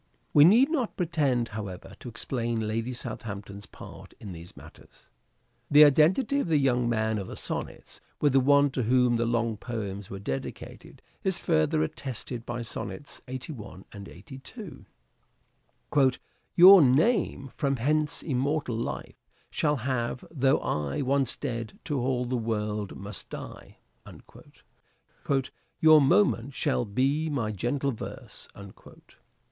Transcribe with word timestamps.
We 0.33 0.45
need 0.45 0.71
not 0.71 0.97
pretend, 0.97 1.49
however, 1.49 1.93
to 1.99 2.09
explain 2.09 2.67
Lady 2.67 2.91
Southampton's 2.91 3.67
part 3.67 4.15
in 4.19 4.31
these 4.31 4.57
matters. 4.57 5.09
The 5.69 5.85
identity 5.85 6.39
of 6.39 6.47
the 6.47 6.57
young 6.57 6.89
man 6.89 7.19
of 7.19 7.27
the 7.27 7.37
sonnets 7.37 8.01
with 8.19 8.33
the 8.33 8.39
one 8.39 8.71
to 8.71 8.81
whom 8.81 9.15
the 9.17 9.27
long 9.27 9.57
poems 9.57 10.09
were 10.09 10.17
dedicated, 10.17 11.03
is 11.23 11.37
further 11.37 11.83
attested 11.83 12.47
by 12.47 12.63
sonnets 12.63 13.21
81 13.27 13.85
and 13.91 14.07
82. 14.09 14.87
440 15.93 16.15
"SHAKESPEARE" 16.15 16.23
IDENTIFIED 16.55 16.55
Dedication 16.55 16.55
''Your 16.55 16.81
name 16.81 17.51
from 17.55 17.75
hence 17.75 18.23
immortal 18.23 18.75
life 18.77 19.23
shall 19.51 19.75
have, 19.75 20.23
of 20.23 20.29
Though 20.31 20.61
I, 20.61 21.03
once 21.03 21.35
dead, 21.35 21.77
to 21.85 21.99
all 21.99 22.25
the 22.25 22.35
world 22.35 22.97
must 22.97 23.29
die." 23.29 23.77
Lucrece." 24.07 24.63
Your 25.79 26.01
monument 26.01 26.55
shall 26.55 26.85
be 26.85 27.29
my 27.29 27.51
gentle 27.51 27.91
verse." 27.91 28.47